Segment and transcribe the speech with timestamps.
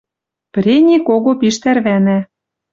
[0.53, 2.19] Прени кого пиш тӓрвӓнӓ